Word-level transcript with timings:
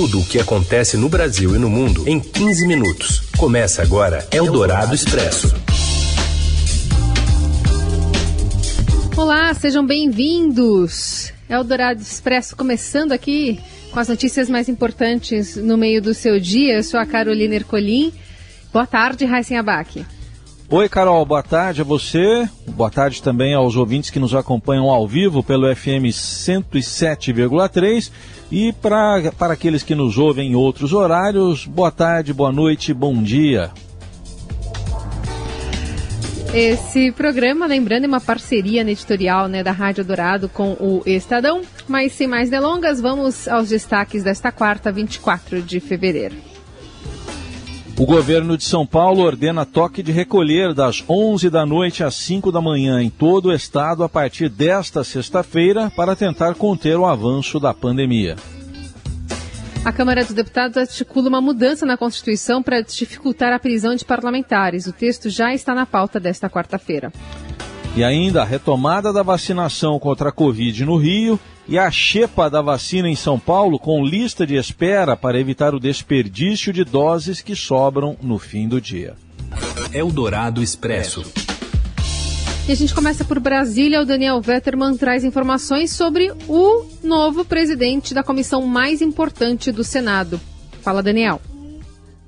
Tudo 0.00 0.20
o 0.20 0.24
que 0.24 0.38
acontece 0.38 0.96
no 0.96 1.08
Brasil 1.08 1.56
e 1.56 1.58
no 1.58 1.68
mundo 1.68 2.08
em 2.08 2.20
15 2.20 2.68
minutos. 2.68 3.20
Começa 3.36 3.82
agora 3.82 4.24
Eldorado 4.30 4.94
Expresso. 4.94 5.52
Olá, 9.16 9.52
sejam 9.54 9.84
bem-vindos. 9.84 11.32
Eldorado 11.50 12.00
Expresso 12.00 12.54
começando 12.54 13.10
aqui 13.10 13.58
com 13.90 13.98
as 13.98 14.06
notícias 14.06 14.48
mais 14.48 14.68
importantes 14.68 15.56
no 15.56 15.76
meio 15.76 16.00
do 16.00 16.14
seu 16.14 16.38
dia. 16.38 16.76
Eu 16.76 16.84
sou 16.84 17.00
a 17.00 17.04
Carolina 17.04 17.56
Ercolim. 17.56 18.12
Boa 18.72 18.86
tarde, 18.86 19.24
Raíssen 19.24 19.58
Abac. 19.58 20.06
Oi, 20.70 20.86
Carol, 20.86 21.24
boa 21.24 21.42
tarde 21.42 21.80
a 21.80 21.84
você. 21.84 22.46
Boa 22.66 22.90
tarde 22.90 23.22
também 23.22 23.54
aos 23.54 23.74
ouvintes 23.74 24.10
que 24.10 24.18
nos 24.18 24.34
acompanham 24.34 24.90
ao 24.90 25.08
vivo 25.08 25.42
pelo 25.42 25.74
FM 25.74 26.12
107,3 26.12 28.10
e 28.52 28.74
pra, 28.74 29.32
para 29.38 29.54
aqueles 29.54 29.82
que 29.82 29.94
nos 29.94 30.18
ouvem 30.18 30.50
em 30.50 30.54
outros 30.54 30.92
horários, 30.92 31.64
boa 31.64 31.90
tarde, 31.90 32.34
boa 32.34 32.52
noite, 32.52 32.92
bom 32.92 33.22
dia. 33.22 33.70
Esse 36.52 37.12
programa, 37.12 37.66
lembrando, 37.66 38.04
é 38.04 38.08
uma 38.08 38.20
parceria 38.20 38.82
editorial 38.82 39.48
né, 39.48 39.62
da 39.62 39.72
Rádio 39.72 40.04
Dourado 40.04 40.50
com 40.50 40.72
o 40.72 41.02
Estadão. 41.06 41.62
Mas 41.86 42.12
sem 42.12 42.26
mais 42.26 42.50
delongas, 42.50 43.00
vamos 43.00 43.48
aos 43.48 43.70
destaques 43.70 44.22
desta 44.22 44.52
quarta, 44.52 44.92
24 44.92 45.62
de 45.62 45.80
fevereiro. 45.80 46.36
O 47.98 48.06
governo 48.06 48.56
de 48.56 48.62
São 48.62 48.86
Paulo 48.86 49.22
ordena 49.22 49.66
toque 49.66 50.04
de 50.04 50.12
recolher 50.12 50.72
das 50.72 51.02
11 51.08 51.50
da 51.50 51.66
noite 51.66 52.04
às 52.04 52.14
5 52.14 52.52
da 52.52 52.60
manhã 52.60 53.02
em 53.02 53.10
todo 53.10 53.46
o 53.46 53.52
estado 53.52 54.04
a 54.04 54.08
partir 54.08 54.48
desta 54.48 55.02
sexta-feira 55.02 55.90
para 55.96 56.14
tentar 56.14 56.54
conter 56.54 56.96
o 56.96 57.04
avanço 57.04 57.58
da 57.58 57.74
pandemia. 57.74 58.36
A 59.84 59.90
Câmara 59.90 60.24
dos 60.24 60.32
Deputados 60.32 60.76
articula 60.76 61.28
uma 61.28 61.40
mudança 61.40 61.84
na 61.84 61.96
Constituição 61.96 62.62
para 62.62 62.82
dificultar 62.82 63.52
a 63.52 63.58
prisão 63.58 63.96
de 63.96 64.04
parlamentares. 64.04 64.86
O 64.86 64.92
texto 64.92 65.28
já 65.28 65.52
está 65.52 65.74
na 65.74 65.84
pauta 65.84 66.20
desta 66.20 66.48
quarta-feira. 66.48 67.12
E 67.98 68.04
ainda 68.04 68.42
a 68.42 68.44
retomada 68.44 69.12
da 69.12 69.24
vacinação 69.24 69.98
contra 69.98 70.28
a 70.28 70.32
Covid 70.32 70.84
no 70.84 70.96
Rio 70.96 71.36
e 71.66 71.76
a 71.76 71.90
chepa 71.90 72.48
da 72.48 72.62
vacina 72.62 73.08
em 73.08 73.16
São 73.16 73.40
Paulo 73.40 73.76
com 73.76 74.04
lista 74.04 74.46
de 74.46 74.54
espera 74.54 75.16
para 75.16 75.40
evitar 75.40 75.74
o 75.74 75.80
desperdício 75.80 76.72
de 76.72 76.84
doses 76.84 77.40
que 77.40 77.56
sobram 77.56 78.16
no 78.22 78.38
fim 78.38 78.68
do 78.68 78.80
dia. 78.80 79.16
Eldorado 79.92 80.62
Expresso. 80.62 81.24
E 82.68 82.70
a 82.70 82.74
gente 82.76 82.94
começa 82.94 83.24
por 83.24 83.40
Brasília. 83.40 84.00
O 84.00 84.06
Daniel 84.06 84.40
Vetterman 84.40 84.96
traz 84.96 85.24
informações 85.24 85.90
sobre 85.90 86.32
o 86.46 86.86
novo 87.02 87.44
presidente 87.44 88.14
da 88.14 88.22
comissão 88.22 88.62
mais 88.62 89.02
importante 89.02 89.72
do 89.72 89.82
Senado. 89.82 90.40
Fala, 90.82 91.02
Daniel. 91.02 91.40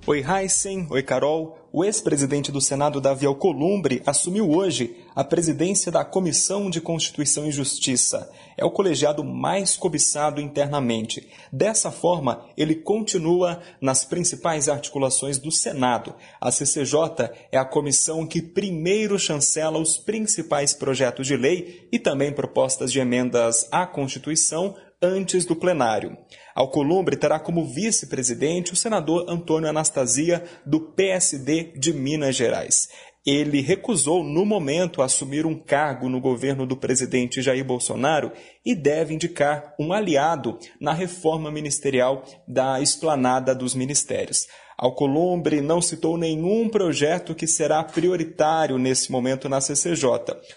Oi, 0.04 0.24
Heisen. 0.28 0.88
Oi, 0.90 1.02
Carol. 1.04 1.59
O 1.72 1.84
ex-presidente 1.84 2.50
do 2.50 2.60
Senado, 2.60 3.00
Davi 3.00 3.26
Alcolumbre, 3.26 4.02
assumiu 4.04 4.50
hoje 4.50 4.96
a 5.14 5.22
presidência 5.22 5.92
da 5.92 6.04
Comissão 6.04 6.68
de 6.68 6.80
Constituição 6.80 7.46
e 7.46 7.52
Justiça. 7.52 8.28
É 8.56 8.64
o 8.64 8.72
colegiado 8.72 9.22
mais 9.22 9.76
cobiçado 9.76 10.40
internamente. 10.40 11.28
Dessa 11.52 11.92
forma, 11.92 12.44
ele 12.56 12.74
continua 12.74 13.60
nas 13.80 14.04
principais 14.04 14.68
articulações 14.68 15.38
do 15.38 15.52
Senado. 15.52 16.12
A 16.40 16.50
CCJ 16.50 17.30
é 17.52 17.58
a 17.58 17.64
comissão 17.64 18.26
que 18.26 18.42
primeiro 18.42 19.16
chancela 19.16 19.78
os 19.78 19.96
principais 19.96 20.74
projetos 20.74 21.28
de 21.28 21.36
lei 21.36 21.86
e 21.92 22.00
também 22.00 22.32
propostas 22.32 22.90
de 22.90 22.98
emendas 22.98 23.68
à 23.70 23.86
Constituição 23.86 24.74
antes 25.02 25.44
do 25.44 25.56
plenário. 25.56 26.16
Alcolumbre 26.54 27.16
terá 27.16 27.38
como 27.38 27.66
vice-presidente 27.66 28.72
o 28.72 28.76
senador 28.76 29.24
Antônio 29.28 29.68
Anastasia, 29.68 30.44
do 30.66 30.80
PSD 30.92 31.72
de 31.76 31.92
Minas 31.92 32.36
Gerais. 32.36 32.88
Ele 33.24 33.60
recusou, 33.60 34.24
no 34.24 34.46
momento, 34.46 35.02
assumir 35.02 35.44
um 35.44 35.54
cargo 35.54 36.08
no 36.08 36.20
governo 36.20 36.66
do 36.66 36.76
presidente 36.76 37.42
Jair 37.42 37.64
Bolsonaro 37.64 38.32
e 38.64 38.74
deve 38.74 39.12
indicar 39.12 39.74
um 39.78 39.92
aliado 39.92 40.58
na 40.80 40.94
reforma 40.94 41.50
ministerial 41.50 42.24
da 42.48 42.80
esplanada 42.80 43.54
dos 43.54 43.74
ministérios. 43.74 44.46
Alcolumbre 44.80 45.60
não 45.60 45.82
citou 45.82 46.16
nenhum 46.16 46.66
projeto 46.66 47.34
que 47.34 47.46
será 47.46 47.84
prioritário 47.84 48.78
nesse 48.78 49.12
momento 49.12 49.46
na 49.46 49.60
CCJ, 49.60 50.08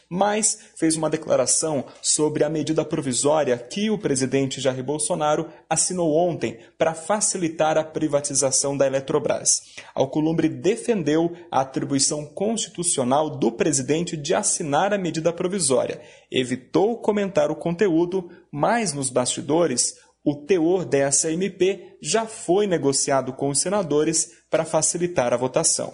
mas 0.08 0.58
fez 0.78 0.96
uma 0.96 1.10
declaração 1.10 1.84
sobre 2.02 2.46
a 2.46 2.50
medida 2.50 2.86
provisória 2.86 3.58
que 3.58 3.90
o 3.90 3.98
presidente 3.98 4.62
Jair 4.62 4.82
Bolsonaro 4.82 5.50
assinou 5.70 6.16
ontem 6.16 6.58
para 6.78 6.94
facilitar 6.94 7.78
a 7.78 7.84
privatização 7.84 8.78
da 8.78 8.88
Eletrobras. 8.88 9.62
Alcolumbre 9.94 10.48
defendeu 10.48 11.36
a 11.52 11.60
atribuição 11.60 12.26
constitucional 12.26 13.30
do 13.30 13.52
presidente 13.52 14.16
de 14.16 14.34
assinar 14.34 14.94
a 14.94 14.98
medida 14.98 15.34
provisória, 15.34 16.00
evitou 16.32 16.96
comentar 16.96 17.52
o 17.52 17.58
conteúdo, 17.58 18.30
mas 18.50 18.94
nos 18.94 19.10
bastidores 19.10 20.02
o 20.24 20.36
teor 20.36 20.86
dessa 20.86 21.32
MP 21.32 21.98
já 22.02 22.26
foi 22.26 22.66
negociado 22.66 23.34
com 23.34 23.50
os 23.50 23.60
senadores 23.60 24.30
para 24.50 24.64
facilitar 24.64 25.34
a 25.34 25.38
votação. 25.38 25.94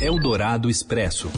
Eldorado 0.00 0.68
Expresso. 0.68 1.30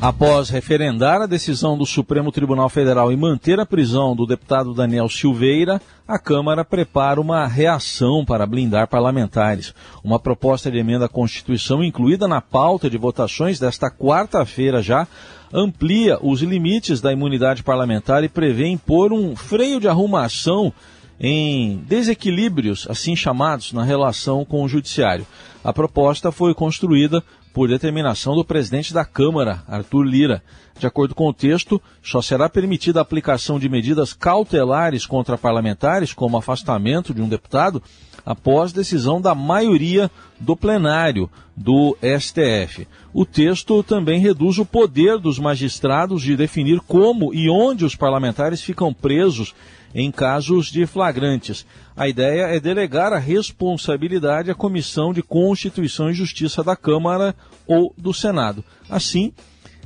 Após 0.00 0.48
referendar 0.48 1.20
a 1.20 1.26
decisão 1.26 1.76
do 1.76 1.84
Supremo 1.84 2.32
Tribunal 2.32 2.70
Federal 2.70 3.12
e 3.12 3.16
manter 3.16 3.60
a 3.60 3.66
prisão 3.66 4.16
do 4.16 4.24
deputado 4.24 4.72
Daniel 4.72 5.10
Silveira, 5.10 5.78
a 6.08 6.18
Câmara 6.18 6.64
prepara 6.64 7.20
uma 7.20 7.46
reação 7.46 8.24
para 8.24 8.46
blindar 8.46 8.88
parlamentares. 8.88 9.74
Uma 10.02 10.18
proposta 10.18 10.70
de 10.70 10.78
emenda 10.78 11.04
à 11.04 11.08
Constituição 11.08 11.84
incluída 11.84 12.26
na 12.26 12.40
pauta 12.40 12.88
de 12.88 12.96
votações 12.96 13.60
desta 13.60 13.90
quarta-feira 13.90 14.80
já 14.80 15.06
amplia 15.52 16.18
os 16.22 16.42
limites 16.42 17.00
da 17.00 17.12
imunidade 17.12 17.62
parlamentar 17.62 18.22
e 18.24 18.28
prevê 18.28 18.66
impor 18.66 19.12
um 19.12 19.34
freio 19.34 19.80
de 19.80 19.88
arrumação 19.88 20.72
em 21.18 21.78
desequilíbrios, 21.86 22.86
assim 22.88 23.14
chamados, 23.14 23.72
na 23.72 23.84
relação 23.84 24.44
com 24.44 24.64
o 24.64 24.68
Judiciário. 24.68 25.26
A 25.62 25.72
proposta 25.72 26.32
foi 26.32 26.54
construída 26.54 27.22
por 27.52 27.68
determinação 27.68 28.34
do 28.34 28.44
presidente 28.44 28.94
da 28.94 29.04
Câmara, 29.04 29.62
Arthur 29.68 30.02
Lira. 30.02 30.42
De 30.78 30.86
acordo 30.86 31.14
com 31.14 31.28
o 31.28 31.34
texto, 31.34 31.82
só 32.02 32.22
será 32.22 32.48
permitida 32.48 33.00
a 33.00 33.02
aplicação 33.02 33.58
de 33.58 33.68
medidas 33.68 34.14
cautelares 34.14 35.04
contra 35.04 35.36
parlamentares, 35.36 36.14
como 36.14 36.38
afastamento 36.38 37.12
de 37.12 37.20
um 37.20 37.28
deputado, 37.28 37.82
após 38.24 38.72
decisão 38.72 39.20
da 39.20 39.34
maioria 39.34 40.10
do 40.38 40.56
plenário 40.56 41.30
do 41.56 41.96
STF. 42.00 42.86
O 43.12 43.26
texto 43.26 43.82
também 43.82 44.20
reduz 44.20 44.58
o 44.58 44.64
poder 44.64 45.18
dos 45.18 45.38
magistrados 45.38 46.22
de 46.22 46.36
definir 46.36 46.80
como 46.80 47.34
e 47.34 47.50
onde 47.50 47.84
os 47.84 47.94
parlamentares 47.94 48.62
ficam 48.62 48.94
presos 48.94 49.54
em 49.94 50.10
casos 50.10 50.66
de 50.66 50.86
flagrantes. 50.86 51.66
A 51.96 52.08
ideia 52.08 52.44
é 52.44 52.60
delegar 52.60 53.12
a 53.12 53.18
responsabilidade 53.18 54.50
à 54.50 54.54
Comissão 54.54 55.12
de 55.12 55.22
Constituição 55.22 56.08
e 56.08 56.14
Justiça 56.14 56.62
da 56.62 56.76
Câmara 56.76 57.34
ou 57.66 57.92
do 57.98 58.14
Senado. 58.14 58.64
Assim, 58.88 59.32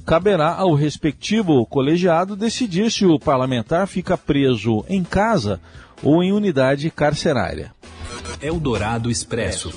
caberá 0.05 0.55
ao 0.55 0.75
respectivo 0.75 1.65
colegiado 1.67 2.37
decidir 2.37 2.91
se 2.91 3.07
o 3.07 3.19
parlamentar 3.19 3.87
fica 3.87 4.17
preso 4.17 4.85
em 4.89 5.03
casa 5.03 5.61
ou 6.03 6.23
em 6.23 6.33
unidade 6.33 6.91
carcerária. 6.91 7.73
Eldorado 8.41 9.11
Expresso. 9.11 9.73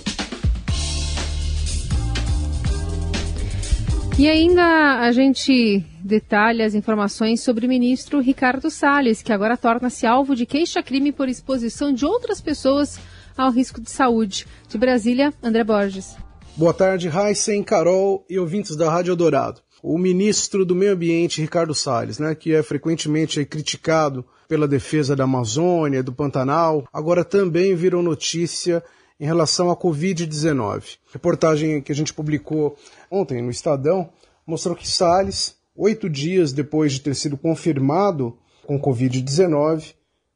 E 4.19 4.27
ainda 4.27 4.99
a 4.99 5.11
gente 5.11 5.85
detalha 6.03 6.65
as 6.65 6.73
informações 6.73 7.41
sobre 7.41 7.67
o 7.67 7.69
ministro 7.69 8.19
Ricardo 8.19 8.71
Salles, 8.71 9.21
que 9.21 9.31
agora 9.31 9.55
torna-se 9.55 10.07
alvo 10.07 10.35
de 10.35 10.45
queixa-crime 10.45 11.11
por 11.11 11.29
exposição 11.29 11.93
de 11.93 12.03
outras 12.03 12.41
pessoas 12.41 12.99
ao 13.37 13.51
risco 13.51 13.79
de 13.79 13.91
saúde. 13.91 14.47
De 14.67 14.77
Brasília, 14.77 15.31
André 15.43 15.63
Borges. 15.63 16.15
Boa 16.55 16.73
tarde, 16.73 17.07
Heisen, 17.07 17.63
Carol 17.63 18.25
e 18.27 18.39
ouvintes 18.39 18.75
da 18.75 18.89
Rádio 18.89 19.15
Dourado. 19.15 19.61
O 19.89 19.97
ministro 19.97 20.65
do 20.65 20.75
Meio 20.75 20.91
Ambiente, 20.91 21.39
Ricardo 21.39 21.73
Salles, 21.73 22.19
né, 22.19 22.35
que 22.35 22.53
é 22.53 22.61
frequentemente 22.61 23.45
criticado 23.45 24.25
pela 24.45 24.67
defesa 24.67 25.15
da 25.15 25.23
Amazônia, 25.23 26.03
do 26.03 26.11
Pantanal, 26.11 26.85
agora 26.91 27.23
também 27.23 27.73
virou 27.73 28.03
notícia 28.03 28.83
em 29.17 29.25
relação 29.25 29.71
à 29.71 29.77
Covid-19. 29.77 30.97
Reportagem 31.13 31.81
que 31.81 31.93
a 31.93 31.95
gente 31.95 32.13
publicou 32.13 32.75
ontem 33.09 33.41
no 33.41 33.49
Estadão 33.49 34.09
mostrou 34.45 34.75
que 34.75 34.85
Salles, 34.85 35.55
oito 35.73 36.09
dias 36.09 36.51
depois 36.51 36.91
de 36.91 36.99
ter 36.99 37.15
sido 37.15 37.37
confirmado 37.37 38.37
com 38.65 38.77
Covid-19, 38.77 39.93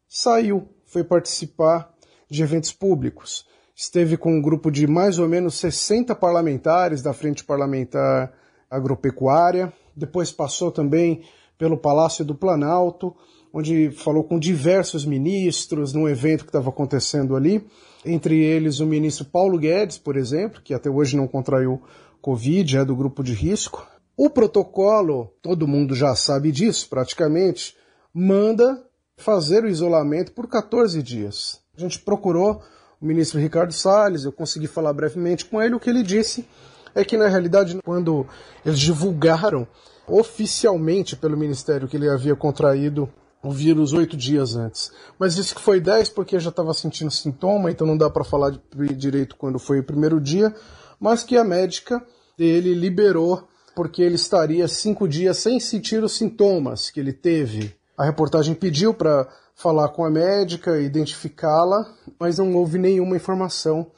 saiu, 0.08 0.70
foi 0.86 1.04
participar 1.04 1.94
de 2.30 2.42
eventos 2.42 2.72
públicos. 2.72 3.46
Esteve 3.76 4.16
com 4.16 4.34
um 4.34 4.42
grupo 4.42 4.72
de 4.72 4.88
mais 4.88 5.20
ou 5.20 5.28
menos 5.28 5.56
60 5.56 6.16
parlamentares 6.16 7.02
da 7.02 7.12
Frente 7.12 7.44
Parlamentar 7.44 8.32
Agropecuária, 8.72 9.74
depois 9.96 10.32
passou 10.32 10.72
também 10.72 11.24
pelo 11.58 11.78
Palácio 11.78 12.24
do 12.24 12.34
Planalto, 12.34 13.14
onde 13.54 13.92
falou 13.92 14.24
com 14.24 14.40
diversos 14.40 15.06
ministros 15.06 15.94
num 15.94 16.08
evento 16.08 16.46
que 16.46 16.50
estava 16.50 16.70
acontecendo 16.70 17.36
ali, 17.36 17.64
entre 18.06 18.42
eles 18.42 18.80
o 18.80 18.86
ministro 18.86 19.26
Paulo 19.26 19.60
Guedes, 19.60 19.98
por 19.98 20.16
exemplo, 20.16 20.62
que 20.64 20.74
até 20.74 20.90
hoje 20.90 21.18
não 21.18 21.28
contraiu 21.28 21.82
Covid, 22.22 22.78
é 22.78 22.86
do 22.86 22.96
grupo 22.96 23.22
de 23.22 23.34
risco. 23.34 23.86
O 24.16 24.30
protocolo, 24.30 25.34
todo 25.42 25.68
mundo 25.68 25.94
já 25.94 26.16
sabe 26.16 26.52
disso 26.52 26.88
praticamente, 26.90 27.76
manda 28.14 28.82
fazer 29.18 29.64
o 29.64 29.70
isolamento 29.70 30.32
por 30.32 30.48
14 30.48 31.04
dias. 31.04 31.60
A 31.78 31.82
gente 31.82 32.00
procurou 32.00 32.62
o 33.00 33.06
ministro 33.06 33.40
Ricardo 33.40 33.74
Salles, 33.74 34.24
eu 34.24 34.32
consegui 34.32 34.68
falar 34.68 34.94
brevemente 34.94 35.46
com 35.46 35.62
ele, 35.62 35.76
o 35.76 35.80
que 35.80 35.90
ele 35.90 36.04
disse 36.04 36.46
é 36.94 37.04
que 37.04 37.18
na 37.18 37.28
realidade 37.28 37.80
quando 37.84 38.26
eles 38.66 38.80
divulgaram 38.80 39.68
oficialmente 40.08 41.16
pelo 41.16 41.38
ministério 41.38 41.88
que 41.88 41.96
ele 41.96 42.10
havia 42.10 42.36
contraído 42.36 43.10
o 43.44 43.52
vírus 43.52 43.94
oito 43.94 44.16
dias 44.16 44.56
antes. 44.56 44.92
Mas 45.18 45.36
disse 45.36 45.56
que 45.56 45.62
foi 45.62 45.80
dez 45.80 46.10
porque 46.10 46.40
já 46.40 46.50
estava 46.50 46.74
sentindo 46.74 47.10
sintoma, 47.10 47.72
então 47.72 47.88
não 47.88 47.98
dá 47.98 48.10
para 48.10 48.24
falar 48.24 48.54
direito 48.96 49.36
quando 49.36 49.58
foi 49.58 49.80
o 49.80 49.84
primeiro 49.84 50.20
dia, 50.20 50.54
mas 51.00 51.24
que 51.24 51.38
a 51.38 51.44
médica 51.44 52.04
dele 52.38 52.74
liberou 52.74 53.48
porque 53.76 54.02
ele 54.02 54.16
estaria 54.16 54.68
cinco 54.68 55.08
dias 55.08 55.38
sem 55.38 55.60
sentir 55.60 56.04
os 56.04 56.14
sintomas 56.14 56.90
que 56.90 57.00
ele 57.00 57.14
teve. 57.14 57.74
A 57.98 58.04
reportagem 58.04 58.54
pediu 58.54 58.94
para 58.94 59.28
falar 59.56 59.90
com 59.90 60.04
a 60.04 60.10
médica, 60.10 60.80
identificá-la, 60.80 61.88
mas 62.20 62.38
não 62.38 62.56
houve 62.56 62.78
nenhuma 62.78 63.16
informação 63.16 63.92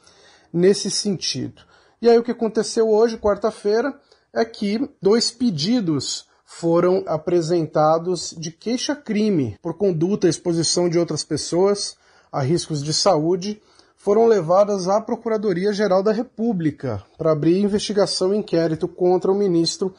nesse 0.52 0.90
sentido. 0.90 1.62
E 2.04 2.08
aí 2.10 2.18
o 2.18 2.22
que 2.22 2.32
aconteceu 2.32 2.90
hoje, 2.90 3.16
quarta-feira, 3.16 3.98
é 4.30 4.44
que 4.44 4.90
dois 5.00 5.30
pedidos 5.30 6.26
foram 6.44 7.02
apresentados 7.06 8.34
de 8.38 8.50
queixa-crime 8.50 9.56
por 9.62 9.72
conduta 9.72 10.26
e 10.26 10.30
exposição 10.30 10.86
de 10.86 10.98
outras 10.98 11.24
pessoas 11.24 11.96
a 12.30 12.42
riscos 12.42 12.84
de 12.84 12.92
saúde 12.92 13.58
foram 13.96 14.26
levadas 14.26 14.86
à 14.86 15.00
Procuradoria-Geral 15.00 16.02
da 16.02 16.12
República 16.12 17.02
para 17.16 17.32
abrir 17.32 17.58
investigação 17.58 18.34
e 18.34 18.36
inquérito 18.36 18.86
contra 18.86 19.32
o 19.32 19.34
ministro 19.34 19.94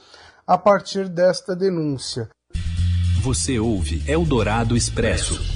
a 0.45 0.59
partir 0.59 1.09
desta 1.09 1.55
denúncia. 1.55 2.29
Você 3.23 3.57
ouve 3.57 4.03
Eldorado 4.07 4.77
Expresso. 4.77 5.54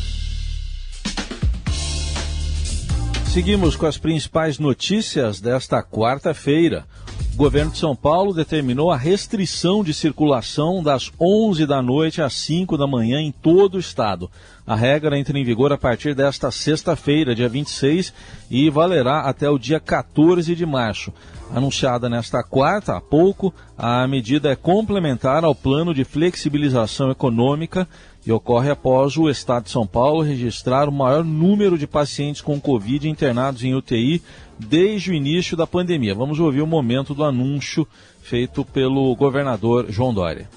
Seguimos 3.31 3.75
com 3.75 3.85
as 3.85 3.95
principais 3.95 4.57
notícias 4.57 5.39
desta 5.39 5.83
quarta-feira. 5.83 6.87
O 7.35 7.37
governo 7.37 7.71
de 7.71 7.77
São 7.77 7.95
Paulo 7.95 8.33
determinou 8.33 8.89
a 8.89 8.97
restrição 8.97 9.83
de 9.83 9.93
circulação 9.93 10.81
das 10.81 11.11
11 11.21 11.67
da 11.67 11.79
noite 11.79 12.23
às 12.23 12.33
5 12.33 12.75
da 12.75 12.87
manhã 12.87 13.21
em 13.21 13.31
todo 13.31 13.75
o 13.75 13.79
estado. 13.79 14.31
A 14.65 14.75
regra 14.75 15.17
entra 15.17 15.37
em 15.37 15.43
vigor 15.43 15.71
a 15.71 15.77
partir 15.77 16.15
desta 16.15 16.49
sexta-feira, 16.49 17.35
dia 17.35 17.47
26, 17.47 18.11
e 18.49 18.67
valerá 18.67 19.21
até 19.21 19.47
o 19.47 19.59
dia 19.59 19.79
14 19.79 20.55
de 20.55 20.65
março. 20.65 21.13
Anunciada 21.53 22.07
nesta 22.07 22.43
quarta, 22.43 22.95
há 22.95 23.01
pouco, 23.01 23.53
a 23.77 24.07
medida 24.07 24.51
é 24.51 24.55
complementar 24.55 25.43
ao 25.43 25.55
plano 25.55 25.93
de 25.93 26.03
flexibilização 26.03 27.09
econômica 27.09 27.87
e 28.25 28.31
ocorre 28.31 28.69
após 28.69 29.17
o 29.17 29.29
Estado 29.29 29.63
de 29.63 29.71
São 29.71 29.87
Paulo 29.87 30.21
registrar 30.21 30.87
o 30.87 30.91
maior 30.91 31.23
número 31.23 31.77
de 31.77 31.87
pacientes 31.87 32.41
com 32.41 32.61
Covid 32.61 33.09
internados 33.09 33.63
em 33.63 33.73
UTI 33.73 34.21
desde 34.59 35.11
o 35.11 35.13
início 35.13 35.57
da 35.57 35.65
pandemia. 35.65 36.13
Vamos 36.13 36.39
ouvir 36.39 36.61
o 36.61 36.67
momento 36.67 37.15
do 37.15 37.23
anúncio 37.23 37.87
feito 38.21 38.63
pelo 38.63 39.15
governador 39.15 39.87
João 39.89 40.13
Dória 40.13 40.47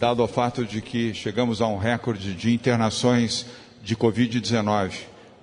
dado 0.00 0.24
o 0.24 0.26
fato 0.26 0.64
de 0.64 0.80
que 0.80 1.12
chegamos 1.12 1.60
a 1.60 1.66
um 1.66 1.76
recorde 1.76 2.32
de 2.32 2.54
internações 2.54 3.44
de 3.84 3.94
Covid-19 3.94 4.92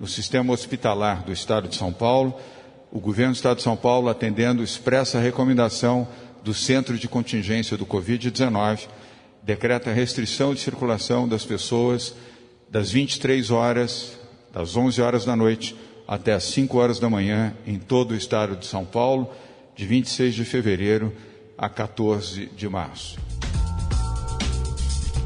no 0.00 0.06
sistema 0.08 0.52
hospitalar 0.52 1.22
do 1.22 1.32
Estado 1.32 1.68
de 1.68 1.76
São 1.76 1.92
Paulo, 1.92 2.34
o 2.90 3.00
governo 3.00 3.32
do 3.32 3.36
Estado 3.36 3.58
de 3.58 3.62
São 3.62 3.76
Paulo, 3.76 4.08
atendendo 4.08 4.62
expressa 4.62 5.18
recomendação 5.18 6.08
do 6.42 6.54
Centro 6.54 6.96
de 6.96 7.08
Contingência 7.08 7.76
do 7.76 7.84
Covid-19, 7.84 8.88
decreta 9.42 9.92
restrição 9.92 10.54
de 10.54 10.60
circulação 10.60 11.28
das 11.28 11.44
pessoas 11.44 12.14
das 12.70 12.90
23 12.90 13.50
horas, 13.50 14.18
das 14.52 14.76
11 14.76 15.00
horas 15.00 15.24
da 15.24 15.34
noite 15.34 15.74
até 16.06 16.32
as 16.32 16.44
5 16.44 16.78
horas 16.78 16.98
da 16.98 17.10
manhã 17.10 17.54
em 17.66 17.78
todo 17.78 18.12
o 18.12 18.16
Estado 18.16 18.56
de 18.56 18.66
São 18.66 18.84
Paulo, 18.84 19.30
de 19.76 19.86
26 19.86 20.34
de 20.34 20.44
fevereiro 20.44 21.12
a 21.56 21.68
14 21.68 22.46
de 22.46 22.68
março. 22.68 23.27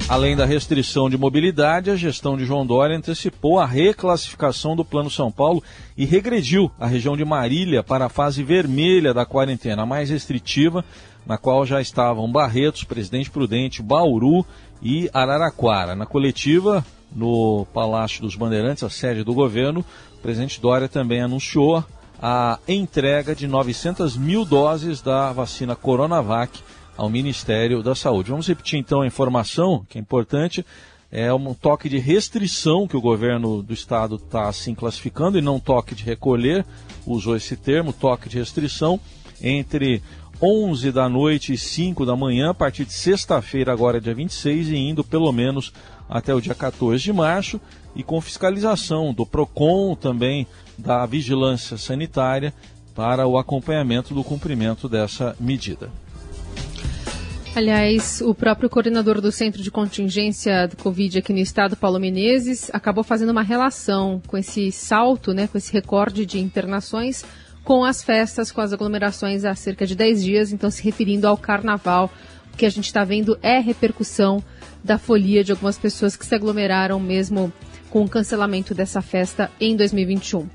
Além 0.08 0.36
da 0.36 0.44
restrição 0.44 1.08
de 1.08 1.16
mobilidade, 1.16 1.90
a 1.90 1.96
gestão 1.96 2.36
de 2.36 2.44
João 2.44 2.66
Dória 2.66 2.96
antecipou 2.96 3.58
a 3.58 3.64
reclassificação 3.64 4.76
do 4.76 4.84
Plano 4.84 5.08
São 5.08 5.30
Paulo 5.30 5.62
e 5.96 6.04
regrediu 6.04 6.70
a 6.78 6.86
região 6.86 7.16
de 7.16 7.24
Marília 7.24 7.82
para 7.82 8.06
a 8.06 8.10
fase 8.10 8.42
vermelha 8.42 9.14
da 9.14 9.24
quarentena, 9.24 9.86
mais 9.86 10.10
restritiva, 10.10 10.84
na 11.26 11.38
qual 11.38 11.64
já 11.64 11.80
estavam 11.80 12.30
Barretos, 12.30 12.84
Presidente 12.84 13.30
Prudente, 13.30 13.82
Bauru 13.82 14.44
e 14.82 15.08
Araraquara. 15.14 15.94
Na 15.94 16.04
coletiva, 16.04 16.84
no 17.14 17.66
Palácio 17.72 18.20
dos 18.20 18.36
Bandeirantes, 18.36 18.82
a 18.82 18.90
sede 18.90 19.24
do 19.24 19.32
governo, 19.32 19.84
o 20.18 20.18
presidente 20.20 20.60
Dória 20.60 20.88
também 20.88 21.22
anunciou 21.22 21.84
a 22.20 22.58
entrega 22.68 23.34
de 23.34 23.48
900 23.48 24.16
mil 24.16 24.44
doses 24.44 25.00
da 25.00 25.32
vacina 25.32 25.74
Coronavac 25.74 26.60
ao 27.02 27.10
Ministério 27.10 27.82
da 27.82 27.96
Saúde. 27.96 28.30
Vamos 28.30 28.46
repetir 28.46 28.78
então 28.78 29.00
a 29.00 29.06
informação, 29.06 29.84
que 29.88 29.98
é 29.98 30.00
importante. 30.00 30.64
É 31.10 31.34
um 31.34 31.52
toque 31.52 31.88
de 31.88 31.98
restrição 31.98 32.86
que 32.86 32.96
o 32.96 33.00
governo 33.00 33.60
do 33.60 33.74
estado 33.74 34.14
está 34.14 34.48
assim 34.48 34.72
classificando, 34.72 35.36
e 35.36 35.42
não 35.42 35.58
toque 35.58 35.96
de 35.96 36.04
recolher, 36.04 36.64
usou 37.04 37.34
esse 37.34 37.56
termo, 37.56 37.92
toque 37.92 38.28
de 38.28 38.38
restrição, 38.38 39.00
entre 39.42 40.00
11 40.40 40.92
da 40.92 41.08
noite 41.08 41.52
e 41.52 41.58
5 41.58 42.06
da 42.06 42.14
manhã, 42.14 42.50
a 42.50 42.54
partir 42.54 42.84
de 42.84 42.92
sexta-feira, 42.92 43.72
agora 43.72 44.00
dia 44.00 44.14
26, 44.14 44.68
e 44.68 44.76
indo 44.76 45.02
pelo 45.02 45.32
menos 45.32 45.72
até 46.08 46.32
o 46.32 46.40
dia 46.40 46.54
14 46.54 47.02
de 47.02 47.12
março, 47.12 47.60
e 47.96 48.04
com 48.04 48.20
fiscalização 48.20 49.12
do 49.12 49.26
PROCON, 49.26 49.96
também 49.96 50.46
da 50.78 51.04
Vigilância 51.04 51.76
Sanitária, 51.76 52.54
para 52.94 53.26
o 53.26 53.36
acompanhamento 53.36 54.14
do 54.14 54.22
cumprimento 54.22 54.88
dessa 54.88 55.34
medida. 55.40 55.90
Aliás, 57.54 58.22
o 58.22 58.34
próprio 58.34 58.70
coordenador 58.70 59.20
do 59.20 59.30
Centro 59.30 59.62
de 59.62 59.70
Contingência 59.70 60.66
do 60.66 60.76
Covid 60.78 61.18
aqui 61.18 61.34
no 61.34 61.38
estado, 61.38 61.76
Paulo 61.76 62.00
Menezes, 62.00 62.70
acabou 62.72 63.04
fazendo 63.04 63.28
uma 63.28 63.42
relação 63.42 64.22
com 64.26 64.38
esse 64.38 64.72
salto, 64.72 65.34
né, 65.34 65.46
com 65.46 65.58
esse 65.58 65.70
recorde 65.70 66.24
de 66.24 66.38
internações, 66.38 67.22
com 67.62 67.84
as 67.84 68.02
festas, 68.02 68.50
com 68.50 68.62
as 68.62 68.72
aglomerações 68.72 69.44
há 69.44 69.54
cerca 69.54 69.86
de 69.86 69.94
10 69.94 70.24
dias, 70.24 70.50
então 70.50 70.70
se 70.70 70.82
referindo 70.82 71.28
ao 71.28 71.36
carnaval. 71.36 72.10
O 72.54 72.56
que 72.56 72.64
a 72.64 72.70
gente 72.70 72.86
está 72.86 73.04
vendo 73.04 73.38
é 73.42 73.58
repercussão 73.58 74.42
da 74.82 74.96
folia 74.96 75.44
de 75.44 75.52
algumas 75.52 75.78
pessoas 75.78 76.16
que 76.16 76.24
se 76.24 76.34
aglomeraram 76.34 76.98
mesmo 76.98 77.52
com 77.92 78.02
o 78.02 78.08
cancelamento 78.08 78.74
dessa 78.74 79.02
festa 79.02 79.50
em 79.60 79.76
2021. 79.76 80.48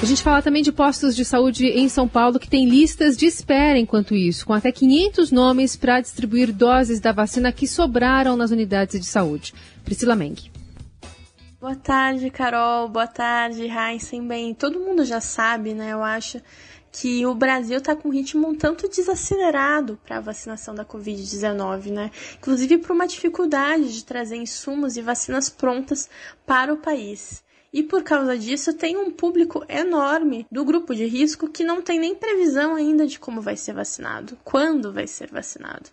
A 0.00 0.04
gente 0.04 0.22
fala 0.22 0.40
também 0.40 0.62
de 0.62 0.70
postos 0.70 1.16
de 1.16 1.24
saúde 1.24 1.66
em 1.66 1.88
São 1.88 2.06
Paulo 2.06 2.38
que 2.38 2.48
tem 2.48 2.68
listas 2.68 3.16
de 3.16 3.26
espera 3.26 3.76
enquanto 3.76 4.14
isso, 4.14 4.46
com 4.46 4.54
até 4.54 4.70
500 4.70 5.32
nomes 5.32 5.74
para 5.74 6.00
distribuir 6.00 6.52
doses 6.52 7.00
da 7.00 7.10
vacina 7.10 7.50
que 7.50 7.66
sobraram 7.66 8.36
nas 8.36 8.52
unidades 8.52 9.00
de 9.00 9.06
saúde. 9.06 9.52
Priscila 9.84 10.14
Meng. 10.14 10.36
Boa 11.60 11.74
tarde, 11.74 12.30
Carol. 12.30 12.88
Boa 12.88 13.08
tarde, 13.08 13.64
Heisen. 13.64 14.28
Bem, 14.28 14.54
todo 14.54 14.78
mundo 14.78 15.04
já 15.04 15.20
sabe, 15.20 15.74
né? 15.74 15.92
Eu 15.92 16.04
acho 16.04 16.40
que 17.00 17.24
o 17.24 17.32
Brasil 17.32 17.78
está 17.78 17.94
com 17.94 18.08
um 18.08 18.12
ritmo 18.12 18.48
um 18.48 18.54
tanto 18.56 18.88
desacelerado 18.88 20.00
para 20.04 20.16
a 20.16 20.20
vacinação 20.20 20.74
da 20.74 20.84
Covid-19, 20.84 21.92
né? 21.92 22.10
Inclusive 22.36 22.78
por 22.78 22.90
uma 22.90 23.06
dificuldade 23.06 23.94
de 23.94 24.04
trazer 24.04 24.34
insumos 24.34 24.96
e 24.96 25.02
vacinas 25.02 25.48
prontas 25.48 26.10
para 26.44 26.74
o 26.74 26.76
país. 26.76 27.44
E 27.72 27.84
por 27.84 28.02
causa 28.02 28.36
disso, 28.36 28.72
tem 28.72 28.96
um 28.96 29.12
público 29.12 29.64
enorme 29.68 30.44
do 30.50 30.64
grupo 30.64 30.92
de 30.92 31.04
risco 31.04 31.48
que 31.48 31.62
não 31.62 31.80
tem 31.80 32.00
nem 32.00 32.16
previsão 32.16 32.74
ainda 32.74 33.06
de 33.06 33.20
como 33.20 33.40
vai 33.40 33.56
ser 33.56 33.74
vacinado, 33.74 34.36
quando 34.42 34.92
vai 34.92 35.06
ser 35.06 35.30
vacinado. 35.30 35.90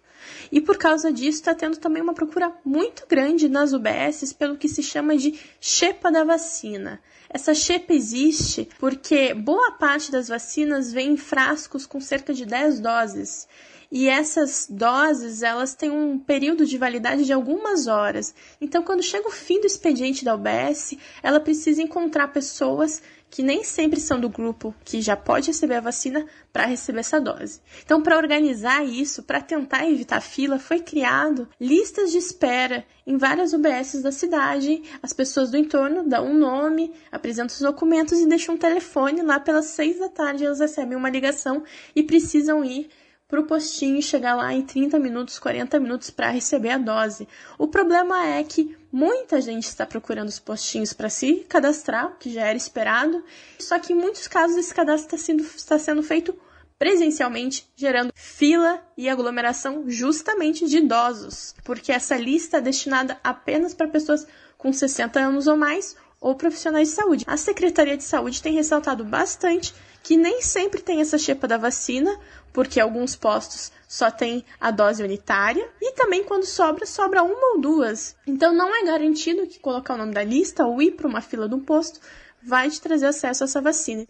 E 0.51 0.59
por 0.59 0.77
causa 0.77 1.11
disso, 1.11 1.39
está 1.39 1.53
tendo 1.53 1.77
também 1.77 2.01
uma 2.01 2.13
procura 2.13 2.51
muito 2.63 3.05
grande 3.07 3.47
nas 3.47 3.73
UBSs 3.73 4.33
pelo 4.33 4.57
que 4.57 4.67
se 4.67 4.81
chama 4.81 5.15
de 5.15 5.39
chepa 5.59 6.11
da 6.11 6.23
vacina. 6.23 6.99
Essa 7.35 7.53
chepa 7.53 7.93
existe 7.93 8.69
porque 8.79 9.33
boa 9.33 9.73
parte 9.73 10.09
das 10.09 10.29
vacinas 10.29 10.93
vem 10.93 11.11
em 11.11 11.17
frascos 11.17 11.85
com 11.85 11.99
cerca 11.99 12.33
de 12.33 12.45
10 12.45 12.79
doses. 12.79 13.45
e 13.91 14.07
essas 14.07 14.67
doses, 14.69 15.43
elas 15.43 15.75
têm 15.75 15.91
um 15.91 16.17
período 16.17 16.65
de 16.65 16.77
validade 16.77 17.25
de 17.25 17.33
algumas 17.33 17.87
horas. 17.87 18.33
Então, 18.61 18.81
quando 18.81 19.03
chega 19.03 19.27
o 19.27 19.31
fim 19.31 19.59
do 19.59 19.67
expediente 19.67 20.23
da 20.23 20.33
UBS, 20.33 20.97
ela 21.21 21.41
precisa 21.41 21.81
encontrar 21.81 22.29
pessoas 22.29 23.01
que 23.35 23.43
nem 23.43 23.65
sempre 23.65 23.99
são 23.99 24.17
do 24.17 24.29
grupo 24.29 24.73
que 24.85 25.01
já 25.01 25.17
pode 25.17 25.47
receber 25.47 25.75
a 25.75 25.81
vacina 25.81 26.25
para 26.53 26.65
receber 26.65 27.01
essa 27.01 27.19
dose. 27.19 27.59
Então, 27.83 28.01
para 28.01 28.15
organizar 28.15 28.85
isso, 28.85 29.23
para 29.23 29.41
tentar 29.41 29.85
evitar 29.89 30.21
fila, 30.21 30.57
foi 30.57 30.79
criado 30.79 31.45
listas 31.59 32.13
de 32.13 32.17
espera 32.17 32.85
em 33.05 33.17
várias 33.17 33.51
UBSs 33.51 34.01
da 34.01 34.09
cidade. 34.13 34.81
As 35.03 35.11
pessoas 35.11 35.51
do 35.51 35.57
entorno 35.57 36.07
dão 36.07 36.27
um 36.27 36.33
nome, 36.33 36.93
apresentam 37.11 37.53
os 37.53 37.59
documentos 37.59 38.17
e 38.21 38.25
deixam 38.25 38.55
um 38.55 38.57
telefone 38.57 39.21
lá 39.21 39.37
pelas 39.37 39.65
seis 39.65 39.99
da 39.99 40.07
tarde. 40.07 40.45
Elas 40.45 40.61
recebem 40.61 40.97
uma 40.97 41.09
ligação 41.09 41.61
e 41.93 42.03
precisam 42.03 42.63
ir 42.63 42.89
para 43.27 43.39
o 43.39 43.45
postinho 43.45 44.01
chegar 44.01 44.35
lá 44.35 44.53
em 44.53 44.61
30 44.61 44.99
minutos, 44.99 45.39
40 45.39 45.79
minutos 45.79 46.09
para 46.09 46.29
receber 46.29 46.69
a 46.69 46.77
dose. 46.77 47.27
O 47.57 47.67
problema 47.67 48.27
é 48.27 48.43
que 48.43 48.77
muita 48.91 49.41
gente 49.41 49.63
está 49.63 49.85
procurando 49.85 50.29
os 50.29 50.39
postinhos 50.39 50.93
para 50.93 51.09
se 51.09 51.37
cadastrar, 51.49 52.07
o 52.07 52.15
que 52.17 52.31
já 52.31 52.41
era 52.41 52.57
esperado, 52.57 53.23
só 53.59 53.79
que 53.79 53.93
em 53.93 53.95
muitos 53.95 54.27
casos 54.27 54.57
esse 54.57 54.73
cadastro 54.73 55.15
está 55.15 55.17
sendo, 55.17 55.43
está 55.43 55.79
sendo 55.79 56.03
feito 56.03 56.37
presencialmente, 56.77 57.67
gerando 57.75 58.11
fila 58.13 58.83
e 58.97 59.09
aglomeração 59.09 59.85
justamente 59.87 60.67
de 60.67 60.77
idosos, 60.77 61.55
porque 61.63 61.91
essa 61.91 62.17
lista 62.17 62.57
é 62.57 62.61
destinada 62.61 63.17
apenas 63.23 63.73
para 63.73 63.87
pessoas 63.87 64.27
com 64.57 64.71
60 64.71 65.19
anos 65.19 65.47
ou 65.47 65.57
mais 65.57 65.95
ou 66.19 66.35
profissionais 66.35 66.89
de 66.89 66.95
saúde. 66.95 67.23
A 67.27 67.37
Secretaria 67.37 67.95
de 67.95 68.03
Saúde 68.03 68.41
tem 68.41 68.53
ressaltado 68.53 69.03
bastante 69.03 69.73
que 70.01 70.15
nem 70.15 70.41
sempre 70.41 70.81
tem 70.81 71.01
essa 71.01 71.17
chepa 71.17 71.47
da 71.47 71.57
vacina, 71.57 72.19
porque 72.55 72.79
alguns 72.79 73.17
postos 73.17 73.69
só 73.85 74.09
tem 74.09 74.45
a 74.61 74.71
dose 74.71 75.03
unitária 75.03 75.67
e 75.81 75.91
também 75.91 76.23
quando 76.23 76.45
sobra, 76.45 76.85
sobra 76.85 77.21
uma 77.21 77.53
ou 77.53 77.61
duas. 77.61 78.15
Então 78.25 78.55
não 78.55 78.73
é 78.73 78.85
garantido 78.85 79.45
que 79.45 79.59
colocar 79.59 79.95
o 79.95 79.97
nome 79.97 80.13
da 80.13 80.23
lista 80.23 80.65
ou 80.65 80.81
ir 80.81 80.91
para 80.91 81.05
uma 81.05 81.19
fila 81.19 81.49
de 81.49 81.53
um 81.53 81.59
posto 81.59 81.99
vai 82.41 82.69
te 82.69 82.79
trazer 82.79 83.07
acesso 83.07 83.43
a 83.43 83.45
essa 83.45 83.61
vacina. 83.61 84.05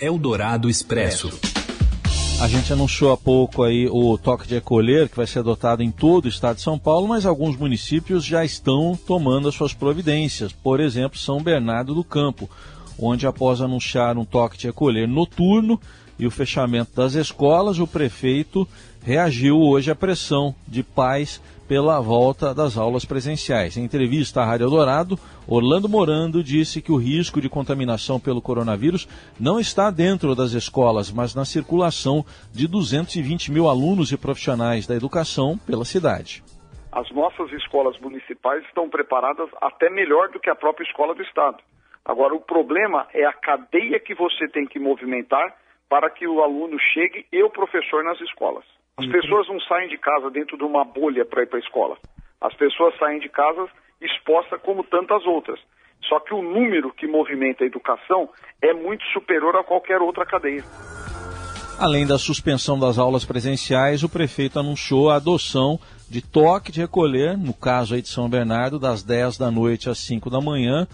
Eldorado 0.00 0.68
Expresso. 0.68 1.30
A 2.42 2.48
gente 2.48 2.72
anunciou 2.72 3.12
há 3.12 3.16
pouco 3.16 3.62
aí 3.62 3.88
o 3.88 4.18
toque 4.18 4.48
de 4.48 4.54
recolher 4.54 5.08
que 5.08 5.16
vai 5.16 5.26
ser 5.26 5.38
adotado 5.38 5.80
em 5.80 5.90
todo 5.92 6.24
o 6.24 6.28
estado 6.28 6.56
de 6.56 6.62
São 6.62 6.78
Paulo, 6.78 7.06
mas 7.06 7.24
alguns 7.24 7.56
municípios 7.56 8.24
já 8.24 8.44
estão 8.44 8.98
tomando 9.06 9.48
as 9.48 9.54
suas 9.54 9.72
providências. 9.72 10.52
Por 10.52 10.80
exemplo, 10.80 11.16
São 11.16 11.40
Bernardo 11.40 11.94
do 11.94 12.02
Campo, 12.02 12.50
onde 12.98 13.24
após 13.26 13.60
anunciar 13.60 14.18
um 14.18 14.24
toque 14.24 14.58
de 14.58 14.66
recolher 14.66 15.06
noturno, 15.06 15.80
e 16.18 16.26
o 16.26 16.30
fechamento 16.30 16.94
das 16.94 17.14
escolas, 17.14 17.78
o 17.78 17.86
prefeito 17.86 18.66
reagiu 19.02 19.58
hoje 19.58 19.90
à 19.90 19.94
pressão 19.94 20.54
de 20.66 20.82
pais 20.82 21.40
pela 21.68 22.00
volta 22.00 22.54
das 22.54 22.78
aulas 22.78 23.04
presenciais. 23.04 23.76
Em 23.76 23.84
entrevista 23.84 24.40
à 24.40 24.44
Rádio 24.44 24.64
Eldorado, 24.64 25.18
Orlando 25.46 25.88
Morando 25.88 26.42
disse 26.42 26.80
que 26.80 26.90
o 26.90 26.96
risco 26.96 27.40
de 27.40 27.48
contaminação 27.48 28.18
pelo 28.18 28.40
coronavírus 28.40 29.06
não 29.38 29.60
está 29.60 29.90
dentro 29.90 30.34
das 30.34 30.52
escolas, 30.52 31.12
mas 31.12 31.34
na 31.34 31.44
circulação 31.44 32.24
de 32.52 32.66
220 32.66 33.52
mil 33.52 33.68
alunos 33.68 34.10
e 34.10 34.16
profissionais 34.16 34.86
da 34.86 34.94
educação 34.94 35.58
pela 35.58 35.84
cidade. 35.84 36.42
As 36.90 37.10
nossas 37.12 37.52
escolas 37.52 37.98
municipais 38.00 38.64
estão 38.64 38.88
preparadas 38.88 39.48
até 39.60 39.90
melhor 39.90 40.30
do 40.30 40.40
que 40.40 40.48
a 40.48 40.56
própria 40.56 40.86
escola 40.86 41.14
do 41.14 41.22
Estado. 41.22 41.58
Agora, 42.02 42.34
o 42.34 42.40
problema 42.40 43.06
é 43.12 43.26
a 43.26 43.32
cadeia 43.32 44.00
que 44.00 44.14
você 44.14 44.48
tem 44.48 44.66
que 44.66 44.78
movimentar 44.78 45.54
para 45.88 46.10
que 46.10 46.26
o 46.26 46.42
aluno 46.42 46.78
chegue 46.78 47.26
e 47.32 47.42
o 47.42 47.50
professor 47.50 48.04
nas 48.04 48.20
escolas. 48.20 48.64
As 48.96 49.06
uhum. 49.06 49.12
pessoas 49.12 49.48
não 49.48 49.60
saem 49.60 49.88
de 49.88 49.96
casa 49.96 50.30
dentro 50.30 50.56
de 50.56 50.64
uma 50.64 50.84
bolha 50.84 51.24
para 51.24 51.42
ir 51.42 51.46
para 51.46 51.58
a 51.58 51.62
escola. 51.62 51.96
As 52.40 52.54
pessoas 52.54 52.96
saem 52.98 53.20
de 53.20 53.28
casa 53.28 53.68
expostas 54.00 54.60
como 54.62 54.84
tantas 54.84 55.24
outras. 55.26 55.58
Só 56.08 56.20
que 56.20 56.32
o 56.32 56.42
número 56.42 56.92
que 56.92 57.06
movimenta 57.06 57.64
a 57.64 57.66
educação 57.66 58.28
é 58.62 58.72
muito 58.72 59.04
superior 59.12 59.56
a 59.56 59.64
qualquer 59.64 60.00
outra 60.00 60.24
cadeia. 60.24 60.64
Além 61.78 62.06
da 62.06 62.18
suspensão 62.18 62.78
das 62.78 62.98
aulas 62.98 63.24
presenciais, 63.24 64.02
o 64.02 64.08
prefeito 64.08 64.58
anunciou 64.58 65.10
a 65.10 65.16
adoção 65.16 65.78
de 66.10 66.20
toque 66.20 66.72
de 66.72 66.80
recolher, 66.80 67.36
no 67.36 67.54
caso 67.54 67.94
aí 67.94 68.02
de 68.02 68.08
São 68.08 68.28
Bernardo, 68.28 68.78
das 68.78 69.02
10 69.02 69.38
da 69.38 69.50
noite 69.50 69.88
às 69.88 69.98
5 69.98 70.28
da 70.28 70.40
manhã, 70.40 70.88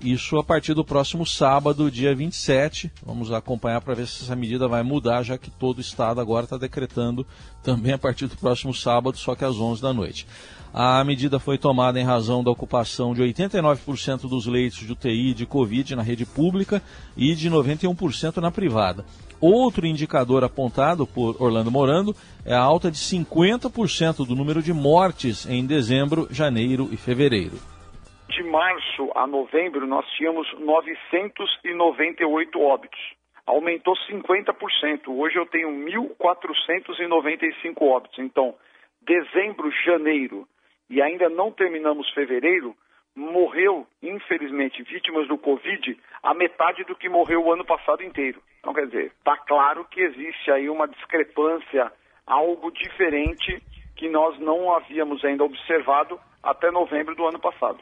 isso 0.00 0.38
a 0.38 0.44
partir 0.44 0.72
do 0.72 0.84
próximo 0.84 1.26
sábado, 1.26 1.90
dia 1.90 2.14
27. 2.14 2.90
Vamos 3.04 3.32
acompanhar 3.32 3.80
para 3.80 3.94
ver 3.94 4.06
se 4.06 4.24
essa 4.24 4.36
medida 4.36 4.68
vai 4.68 4.82
mudar, 4.82 5.22
já 5.22 5.36
que 5.36 5.50
todo 5.50 5.78
o 5.78 5.80
estado 5.80 6.20
agora 6.20 6.44
está 6.44 6.56
decretando 6.56 7.26
também 7.62 7.92
a 7.92 7.98
partir 7.98 8.26
do 8.26 8.36
próximo 8.36 8.72
sábado, 8.72 9.18
só 9.18 9.34
que 9.34 9.44
às 9.44 9.56
11 9.56 9.82
da 9.82 9.92
noite. 9.92 10.26
A 10.72 11.02
medida 11.02 11.40
foi 11.40 11.58
tomada 11.58 12.00
em 12.00 12.04
razão 12.04 12.44
da 12.44 12.50
ocupação 12.50 13.12
de 13.12 13.22
89% 13.22 14.28
dos 14.28 14.46
leitos 14.46 14.78
de 14.78 14.92
UTI 14.92 15.34
de 15.34 15.44
Covid 15.44 15.96
na 15.96 16.02
rede 16.02 16.24
pública 16.24 16.80
e 17.16 17.34
de 17.34 17.50
91% 17.50 18.36
na 18.36 18.52
privada. 18.52 19.04
Outro 19.40 19.86
indicador 19.86 20.44
apontado 20.44 21.06
por 21.06 21.36
Orlando 21.42 21.70
Morando 21.70 22.14
é 22.44 22.54
a 22.54 22.60
alta 22.60 22.90
de 22.90 22.98
50% 22.98 24.24
do 24.24 24.36
número 24.36 24.62
de 24.62 24.72
mortes 24.72 25.44
em 25.46 25.66
dezembro, 25.66 26.28
janeiro 26.30 26.88
e 26.92 26.96
fevereiro 26.96 27.58
de 28.30 28.42
março 28.44 29.10
a 29.14 29.26
novembro, 29.26 29.86
nós 29.86 30.06
tínhamos 30.12 30.50
998 30.58 32.60
óbitos. 32.60 33.00
Aumentou 33.46 33.94
50%. 34.08 35.08
Hoje 35.08 35.36
eu 35.36 35.46
tenho 35.46 35.68
1.495 35.68 37.82
óbitos. 37.82 38.18
Então, 38.18 38.54
dezembro, 39.02 39.70
janeiro 39.84 40.46
e 40.88 41.02
ainda 41.02 41.28
não 41.28 41.50
terminamos 41.50 42.08
fevereiro, 42.10 42.76
morreu, 43.14 43.86
infelizmente, 44.02 44.82
vítimas 44.82 45.26
do 45.28 45.36
Covid, 45.36 45.98
a 46.22 46.34
metade 46.34 46.84
do 46.84 46.94
que 46.94 47.08
morreu 47.08 47.44
o 47.44 47.52
ano 47.52 47.64
passado 47.64 48.02
inteiro. 48.02 48.40
Então, 48.60 48.72
quer 48.72 48.86
dizer, 48.86 49.12
está 49.18 49.36
claro 49.36 49.84
que 49.84 50.00
existe 50.00 50.50
aí 50.50 50.68
uma 50.68 50.86
discrepância, 50.86 51.90
algo 52.26 52.70
diferente 52.70 53.62
que 53.96 54.08
nós 54.08 54.38
não 54.38 54.72
havíamos 54.72 55.24
ainda 55.24 55.44
observado 55.44 56.18
até 56.42 56.70
novembro 56.70 57.14
do 57.14 57.26
ano 57.26 57.38
passado. 57.38 57.78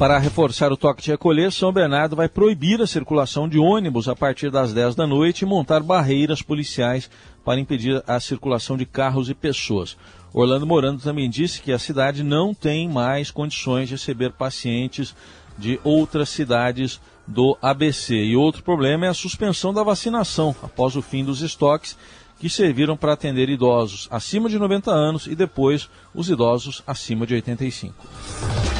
Para 0.00 0.16
reforçar 0.16 0.72
o 0.72 0.78
toque 0.78 1.02
de 1.02 1.10
recolher, 1.10 1.52
São 1.52 1.70
Bernardo 1.70 2.16
vai 2.16 2.26
proibir 2.26 2.80
a 2.80 2.86
circulação 2.86 3.46
de 3.46 3.58
ônibus 3.58 4.08
a 4.08 4.16
partir 4.16 4.50
das 4.50 4.72
10 4.72 4.94
da 4.94 5.06
noite 5.06 5.42
e 5.42 5.46
montar 5.46 5.82
barreiras 5.82 6.40
policiais 6.40 7.10
para 7.44 7.60
impedir 7.60 8.02
a 8.06 8.18
circulação 8.18 8.78
de 8.78 8.86
carros 8.86 9.28
e 9.28 9.34
pessoas. 9.34 9.98
Orlando 10.32 10.66
Morando 10.66 11.02
também 11.02 11.28
disse 11.28 11.60
que 11.60 11.70
a 11.70 11.78
cidade 11.78 12.22
não 12.22 12.54
tem 12.54 12.88
mais 12.88 13.30
condições 13.30 13.88
de 13.88 13.94
receber 13.96 14.32
pacientes 14.32 15.14
de 15.58 15.78
outras 15.84 16.30
cidades 16.30 16.98
do 17.26 17.58
ABC. 17.60 18.14
E 18.14 18.34
outro 18.34 18.62
problema 18.62 19.04
é 19.04 19.10
a 19.10 19.14
suspensão 19.14 19.70
da 19.70 19.82
vacinação 19.82 20.56
após 20.62 20.96
o 20.96 21.02
fim 21.02 21.22
dos 21.22 21.42
estoques 21.42 21.94
que 22.40 22.48
serviram 22.48 22.96
para 22.96 23.12
atender 23.12 23.50
idosos 23.50 24.08
acima 24.10 24.48
de 24.48 24.58
90 24.58 24.90
anos 24.90 25.26
e 25.26 25.34
depois 25.36 25.90
os 26.14 26.30
idosos 26.30 26.82
acima 26.86 27.26
de 27.26 27.34
85. 27.34 27.94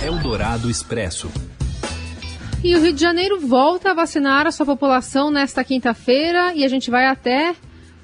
Eldorado 0.02 0.70
Expresso. 0.70 1.30
E 2.64 2.74
o 2.74 2.80
Rio 2.80 2.92
de 2.94 3.00
Janeiro 3.00 3.38
volta 3.38 3.90
a 3.90 3.94
vacinar 3.94 4.46
a 4.46 4.50
sua 4.50 4.64
população 4.64 5.30
nesta 5.30 5.62
quinta-feira 5.62 6.54
e 6.54 6.64
a 6.64 6.68
gente 6.68 6.90
vai 6.90 7.06
até 7.06 7.54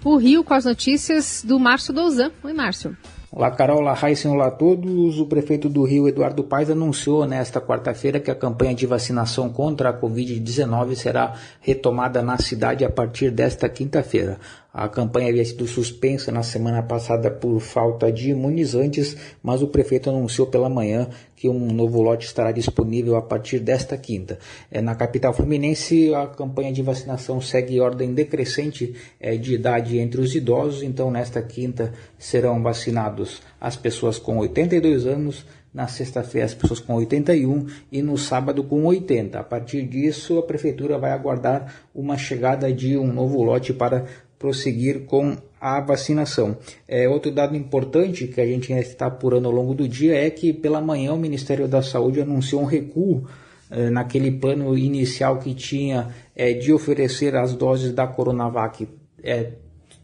o 0.05 0.17
Rio 0.17 0.45
com 0.45 0.53
as 0.53 0.67
notícias 0.67 1.43
do 1.43 1.59
Márcio 1.59 1.93
Douzan. 1.93 2.31
Oi, 2.45 2.53
Márcio. 2.53 2.95
Olá, 3.31 3.51
Carol, 3.51 3.81
olá, 3.81 3.93
Raíssa, 3.93 4.31
olá 4.31 4.47
a 4.47 4.51
todos. 4.51 5.21
O 5.21 5.27
prefeito 5.27 5.69
do 5.69 5.85
Rio, 5.85 6.09
Eduardo 6.09 6.43
Paes, 6.43 6.71
anunciou 6.71 7.27
nesta 7.27 7.61
quarta-feira 7.61 8.19
que 8.19 8.31
a 8.31 8.35
campanha 8.35 8.75
de 8.75 8.87
vacinação 8.87 9.51
contra 9.51 9.91
a 9.91 9.93
Covid-19 10.01 10.95
será 10.95 11.35
retomada 11.61 12.23
na 12.23 12.39
cidade 12.39 12.83
a 12.83 12.89
partir 12.89 13.31
desta 13.31 13.69
quinta-feira. 13.69 14.39
A 14.79 14.91
campanha 14.91 15.31
havia 15.31 15.43
sido 15.43 15.67
suspensa 15.67 16.31
na 16.31 16.43
semana 16.43 16.83
passada 16.83 17.31
por 17.31 17.59
falta 17.61 18.13
de 18.13 18.33
imunizantes, 18.33 19.17
mas 19.43 19.63
o 19.63 19.69
prefeito 19.69 20.11
anunciou 20.11 20.47
pela 20.47 20.69
manhã 20.69 21.09
que 21.35 21.49
um 21.49 21.73
novo 21.73 22.03
lote 22.03 22.27
estará 22.27 22.53
disponível 22.53 23.17
a 23.17 23.23
partir 23.23 23.59
desta 23.59 23.97
quinta. 23.97 24.39
É, 24.71 24.83
na 24.83 24.95
capital 24.95 25.33
fluminense, 25.33 26.15
a 26.15 26.27
campanha 26.27 26.75
de 26.75 26.83
vacinação 26.83 27.41
segue 27.41 27.81
ordem 27.81 28.13
decrescente 28.13 28.95
é, 29.19 29.35
de 29.39 29.55
idade 29.55 29.99
entre 29.99 30.21
os 30.21 30.35
idosos, 30.35 30.83
então 30.83 31.11
nesta 31.11 31.41
quinta 31.41 31.95
serão 32.19 32.63
vacinados 32.63 33.41
as 33.59 33.77
pessoas 33.77 34.19
com 34.19 34.37
82 34.37 35.07
anos, 35.07 35.47
na 35.73 35.87
sexta-feira 35.87 36.47
as 36.47 36.55
pessoas 36.55 36.81
com 36.81 36.95
81 36.95 37.67
e 37.93 38.01
no 38.01 38.17
sábado 38.17 38.65
com 38.65 38.85
80. 38.87 39.39
A 39.39 39.45
partir 39.45 39.87
disso, 39.87 40.39
a 40.39 40.43
prefeitura 40.43 40.97
vai 40.97 41.11
aguardar 41.11 41.83
uma 41.95 42.17
chegada 42.17 42.73
de 42.73 42.97
um 42.97 43.13
novo 43.13 43.43
lote 43.43 43.75
para 43.75 44.07
prosseguir 44.39 45.05
com 45.07 45.37
a 45.61 45.81
vacinação. 45.81 46.57
É, 46.87 47.09
outro 47.09 47.31
dado 47.31 47.57
importante 47.57 48.29
que 48.29 48.41
a 48.41 48.47
gente 48.47 48.73
está 48.73 49.07
apurando 49.07 49.47
ao 49.47 49.53
longo 49.53 49.75
do 49.75 49.89
dia 49.89 50.15
é 50.15 50.31
que 50.31 50.53
pela 50.53 50.81
manhã 50.81 51.13
o 51.13 51.19
Ministério 51.19 51.67
da 51.67 51.83
Saúde 51.83 52.21
anunciou 52.21 52.63
um 52.63 52.67
recuo 52.67 53.27
é, 53.71 53.91
naquele 53.91 54.31
plano 54.31 54.77
inicial 54.77 55.39
que 55.39 55.55
tinha 55.55 56.09
é, 56.35 56.53
de 56.53 56.73
oferecer 56.73 57.35
as 57.35 57.55
doses 57.55 57.93
da 57.93 58.07
Coronavac 58.07 58.87
é, 59.23 59.53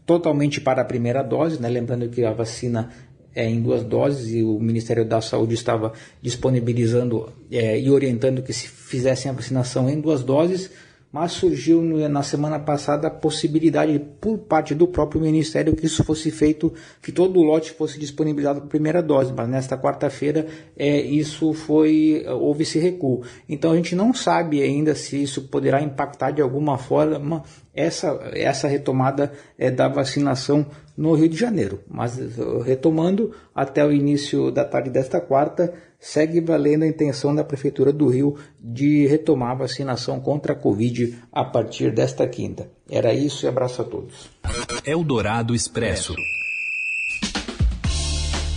totalmente 0.05 0.59
para 0.59 0.81
a 0.81 0.85
primeira 0.85 1.23
dose, 1.23 1.61
né? 1.61 1.69
lembrando 1.69 2.09
que 2.09 2.25
a 2.25 2.33
vacina 2.33 2.89
é, 3.35 3.49
em 3.49 3.61
duas 3.61 3.83
doses 3.83 4.31
e 4.33 4.43
o 4.43 4.59
Ministério 4.59 5.05
da 5.05 5.21
Saúde 5.21 5.53
estava 5.53 5.93
disponibilizando 6.21 7.31
é, 7.51 7.79
e 7.79 7.89
orientando 7.89 8.41
que 8.41 8.53
se 8.53 8.67
fizessem 8.67 9.31
a 9.31 9.33
vacinação 9.33 9.89
em 9.89 9.99
duas 9.99 10.23
doses, 10.23 10.69
mas 11.13 11.33
surgiu 11.33 11.79
na 12.09 12.23
semana 12.23 12.57
passada 12.59 13.07
a 13.07 13.11
possibilidade 13.11 13.99
por 14.19 14.39
parte 14.39 14.73
do 14.73 14.87
próprio 14.87 15.21
Ministério 15.21 15.75
que 15.75 15.85
isso 15.85 16.03
fosse 16.03 16.31
feito, 16.31 16.73
que 17.03 17.11
todo 17.11 17.39
o 17.39 17.43
lote 17.43 17.71
fosse 17.71 17.99
disponibilizado 17.99 18.61
para 18.61 18.65
a 18.65 18.69
primeira 18.69 19.03
dose, 19.03 19.31
mas 19.31 19.47
nesta 19.47 19.77
quarta-feira 19.77 20.47
é, 20.75 20.99
isso 20.99 21.53
foi, 21.53 22.25
houve 22.27 22.63
esse 22.63 22.79
recuo. 22.79 23.21
Então 23.47 23.71
a 23.71 23.75
gente 23.75 23.95
não 23.95 24.11
sabe 24.11 24.63
ainda 24.63 24.95
se 24.95 25.21
isso 25.21 25.43
poderá 25.43 25.83
impactar 25.83 26.31
de 26.31 26.41
alguma 26.41 26.79
forma 26.79 27.43
essa, 27.75 28.19
essa 28.33 28.67
retomada 28.67 29.31
é, 29.57 29.71
da 29.71 29.87
vacinação 29.87 30.65
no 30.95 31.13
Rio 31.13 31.29
de 31.29 31.37
Janeiro. 31.37 31.79
Mas 31.89 32.19
retomando, 32.65 33.33
até 33.53 33.85
o 33.85 33.91
início 33.91 34.51
da 34.51 34.63
tarde 34.63 34.89
desta 34.89 35.19
quarta, 35.19 35.73
segue 35.99 36.41
valendo 36.41 36.83
a 36.83 36.87
intenção 36.87 37.33
da 37.33 37.43
Prefeitura 37.43 37.91
do 37.91 38.07
Rio 38.07 38.37
de 38.59 39.07
retomar 39.07 39.51
a 39.51 39.55
vacinação 39.55 40.19
contra 40.19 40.53
a 40.53 40.55
Covid 40.55 41.17
a 41.31 41.43
partir 41.43 41.91
desta 41.91 42.27
quinta. 42.27 42.69
Era 42.89 43.13
isso 43.13 43.45
e 43.45 43.49
abraço 43.49 43.81
a 43.81 43.85
todos. 43.85 44.29
Eldorado 44.85 45.55
Expresso. 45.55 46.13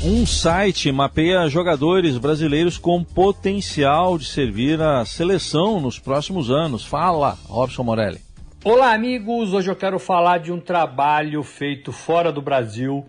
Um 0.04 0.26
site 0.26 0.92
mapeia 0.92 1.49
jogadores 1.49 2.18
brasileiros 2.18 2.76
com 2.78 3.02
potencial 3.02 4.18
de 4.18 4.26
servir 4.26 4.80
a 4.80 5.04
seleção 5.04 5.80
nos 5.80 5.99
próximos 5.99 6.50
anos. 6.50 6.85
Fala, 6.85 7.38
Robson 7.49 7.82
Morelli. 7.82 8.25
Olá, 8.68 8.94
amigos! 8.94 9.52
Hoje 9.54 9.70
eu 9.70 9.76
quero 9.76 9.96
falar 9.96 10.38
de 10.38 10.50
um 10.50 10.58
trabalho 10.58 11.40
feito 11.44 11.92
fora 11.92 12.32
do 12.32 12.42
Brasil 12.42 13.06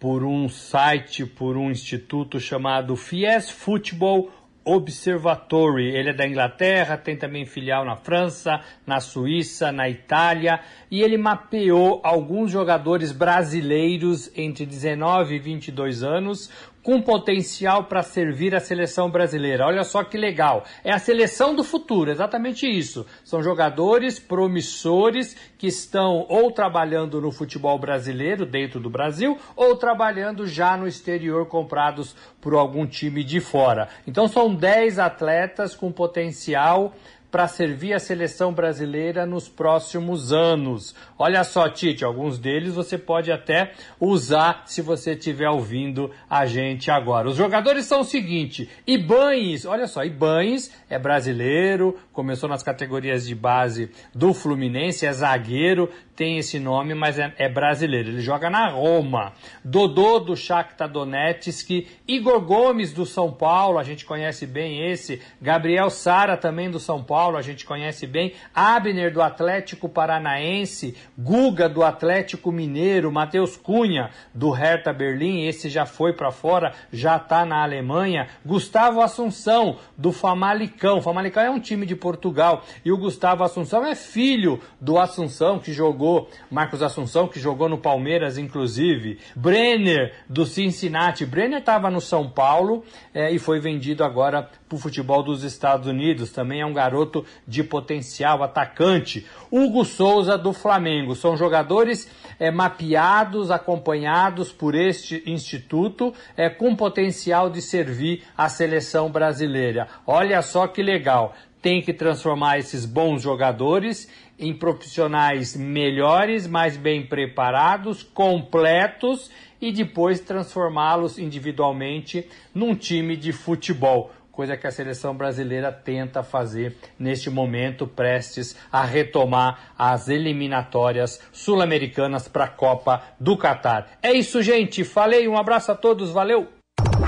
por 0.00 0.24
um 0.24 0.48
site, 0.48 1.24
por 1.24 1.56
um 1.56 1.70
instituto 1.70 2.40
chamado 2.40 2.96
Fies 2.96 3.48
Football 3.48 4.32
Observatory. 4.64 5.94
Ele 5.94 6.10
é 6.10 6.12
da 6.12 6.26
Inglaterra, 6.26 6.96
tem 6.96 7.16
também 7.16 7.46
filial 7.46 7.84
na 7.84 7.94
França, 7.94 8.60
na 8.84 8.98
Suíça, 8.98 9.70
na 9.70 9.88
Itália, 9.88 10.58
e 10.90 11.00
ele 11.02 11.16
mapeou 11.16 12.00
alguns 12.02 12.50
jogadores 12.50 13.12
brasileiros 13.12 14.28
entre 14.36 14.66
19 14.66 15.36
e 15.36 15.38
22 15.38 16.02
anos 16.02 16.50
com 16.86 17.02
potencial 17.02 17.86
para 17.86 18.00
servir 18.00 18.54
a 18.54 18.60
seleção 18.60 19.10
brasileira. 19.10 19.66
Olha 19.66 19.82
só 19.82 20.04
que 20.04 20.16
legal. 20.16 20.62
É 20.84 20.92
a 20.92 21.00
seleção 21.00 21.52
do 21.52 21.64
futuro, 21.64 22.12
exatamente 22.12 22.64
isso. 22.64 23.04
São 23.24 23.42
jogadores 23.42 24.20
promissores 24.20 25.36
que 25.58 25.66
estão 25.66 26.24
ou 26.28 26.52
trabalhando 26.52 27.20
no 27.20 27.32
futebol 27.32 27.76
brasileiro, 27.76 28.46
dentro 28.46 28.78
do 28.78 28.88
Brasil, 28.88 29.36
ou 29.56 29.74
trabalhando 29.74 30.46
já 30.46 30.76
no 30.76 30.86
exterior, 30.86 31.48
comprados 31.48 32.14
por 32.40 32.54
algum 32.54 32.86
time 32.86 33.24
de 33.24 33.40
fora. 33.40 33.88
Então 34.06 34.28
são 34.28 34.54
10 34.54 35.00
atletas 35.00 35.74
com 35.74 35.90
potencial 35.90 36.94
para 37.36 37.48
servir 37.48 37.92
a 37.92 37.98
seleção 37.98 38.50
brasileira 38.50 39.26
nos 39.26 39.46
próximos 39.46 40.32
anos. 40.32 40.94
Olha 41.18 41.44
só, 41.44 41.68
Tite, 41.68 42.02
alguns 42.02 42.38
deles 42.38 42.72
você 42.72 42.96
pode 42.96 43.30
até 43.30 43.74
usar 44.00 44.62
se 44.64 44.80
você 44.80 45.12
estiver 45.12 45.46
ouvindo 45.46 46.10
a 46.30 46.46
gente 46.46 46.90
agora. 46.90 47.28
Os 47.28 47.36
jogadores 47.36 47.84
são 47.84 48.00
o 48.00 48.04
seguinte: 48.04 48.70
Ibanes, 48.86 49.66
olha 49.66 49.86
só, 49.86 50.02
Ibanes 50.02 50.72
é 50.88 50.98
brasileiro, 50.98 51.98
começou 52.10 52.48
nas 52.48 52.62
categorias 52.62 53.26
de 53.26 53.34
base 53.34 53.90
do 54.14 54.32
Fluminense, 54.32 55.04
é 55.04 55.12
zagueiro, 55.12 55.90
tem 56.16 56.38
esse 56.38 56.58
nome, 56.58 56.94
mas 56.94 57.18
é, 57.18 57.32
é, 57.36 57.48
brasileiro. 57.48 58.08
Ele 58.08 58.22
joga 58.22 58.48
na 58.48 58.68
Roma. 58.70 59.34
Dodô 59.62 60.18
do 60.18 60.34
Shakhtar 60.34 60.88
Donetsk, 60.88 61.86
Igor 62.08 62.40
Gomes 62.40 62.92
do 62.92 63.04
São 63.04 63.30
Paulo, 63.30 63.78
a 63.78 63.82
gente 63.82 64.06
conhece 64.06 64.46
bem 64.46 64.90
esse. 64.90 65.20
Gabriel 65.40 65.90
Sara 65.90 66.36
também 66.36 66.70
do 66.70 66.80
São 66.80 67.04
Paulo, 67.04 67.36
a 67.36 67.42
gente 67.42 67.66
conhece 67.66 68.06
bem. 68.06 68.32
Abner 68.54 69.12
do 69.12 69.20
Atlético 69.20 69.88
Paranaense, 69.88 70.96
Guga 71.18 71.68
do 71.68 71.84
Atlético 71.84 72.50
Mineiro, 72.50 73.12
Matheus 73.12 73.56
Cunha 73.56 74.10
do 74.34 74.50
Hertha 74.50 74.92
Berlim, 74.94 75.46
esse 75.46 75.68
já 75.68 75.84
foi 75.84 76.14
para 76.14 76.30
fora, 76.30 76.72
já 76.90 77.16
está 77.16 77.44
na 77.44 77.62
Alemanha. 77.62 78.28
Gustavo 78.44 79.02
Assunção 79.02 79.76
do 79.98 80.12
Famalicão. 80.12 81.02
Famalicão 81.02 81.42
é 81.42 81.50
um 81.50 81.60
time 81.60 81.84
de 81.84 81.94
Portugal 81.94 82.64
e 82.82 82.90
o 82.90 82.96
Gustavo 82.96 83.44
Assunção 83.44 83.84
é 83.84 83.94
filho 83.94 84.58
do 84.80 84.98
Assunção 84.98 85.58
que 85.58 85.72
jogou 85.74 86.05
jogou, 86.06 86.28
Marcos 86.50 86.82
Assunção, 86.82 87.26
que 87.26 87.40
jogou 87.40 87.68
no 87.68 87.78
Palmeiras, 87.78 88.38
inclusive, 88.38 89.18
Brenner, 89.34 90.14
do 90.28 90.46
Cincinnati. 90.46 91.26
Brenner 91.26 91.58
estava 91.58 91.90
no 91.90 92.00
São 92.00 92.28
Paulo 92.28 92.84
é, 93.12 93.30
e 93.32 93.38
foi 93.38 93.58
vendido 93.58 94.04
agora 94.04 94.48
para 94.68 94.76
o 94.76 94.78
futebol 94.78 95.22
dos 95.22 95.42
Estados 95.42 95.86
Unidos. 95.88 96.30
Também 96.30 96.60
é 96.60 96.66
um 96.66 96.72
garoto 96.72 97.24
de 97.46 97.64
potencial, 97.64 98.42
atacante. 98.42 99.26
Hugo 99.50 99.84
Souza, 99.84 100.38
do 100.38 100.52
Flamengo. 100.52 101.14
São 101.14 101.36
jogadores 101.36 102.08
é, 102.38 102.50
mapeados, 102.50 103.50
acompanhados 103.50 104.52
por 104.52 104.74
este 104.74 105.22
instituto, 105.26 106.14
é, 106.36 106.48
com 106.48 106.76
potencial 106.76 107.50
de 107.50 107.60
servir 107.60 108.22
a 108.36 108.48
seleção 108.48 109.10
brasileira. 109.10 109.88
Olha 110.06 110.40
só 110.42 110.66
que 110.66 110.82
legal 110.82 111.34
tem 111.66 111.82
que 111.82 111.92
transformar 111.92 112.58
esses 112.58 112.86
bons 112.86 113.22
jogadores 113.22 114.08
em 114.38 114.54
profissionais 114.54 115.56
melhores, 115.56 116.46
mais 116.46 116.76
bem 116.76 117.06
preparados, 117.06 118.02
completos 118.02 119.30
e 119.60 119.72
depois 119.72 120.20
transformá-los 120.20 121.18
individualmente 121.18 122.28
num 122.54 122.74
time 122.74 123.16
de 123.16 123.32
futebol. 123.32 124.12
Coisa 124.30 124.54
que 124.54 124.66
a 124.66 124.70
seleção 124.70 125.16
brasileira 125.16 125.72
tenta 125.72 126.22
fazer 126.22 126.76
neste 126.98 127.30
momento, 127.30 127.86
prestes 127.86 128.54
a 128.70 128.84
retomar 128.84 129.72
as 129.78 130.10
eliminatórias 130.10 131.18
sul-americanas 131.32 132.28
para 132.28 132.44
a 132.44 132.48
Copa 132.48 133.02
do 133.18 133.38
Catar. 133.38 133.92
É 134.02 134.12
isso, 134.12 134.42
gente. 134.42 134.84
Falei, 134.84 135.26
um 135.26 135.38
abraço 135.38 135.72
a 135.72 135.74
todos, 135.74 136.10
valeu! 136.10 136.48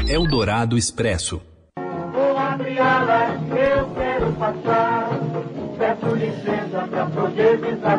Eldorado 0.08 0.78
Expresso. 0.78 1.42
Vou 1.76 2.38
abrir 2.38 2.78
alas, 2.78 3.42
eu 3.50 3.94
quero 3.94 4.32
passar. 4.32 4.87